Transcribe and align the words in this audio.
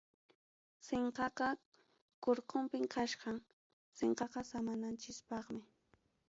Sinqaqa 0.85 1.49
kurkupim 2.23 2.83
kachkan, 2.93 3.37
sinqaqa 3.97 4.41
samananchikpaqmi. 4.51 5.61